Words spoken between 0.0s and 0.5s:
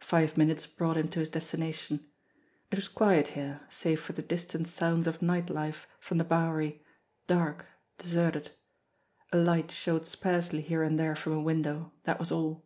Five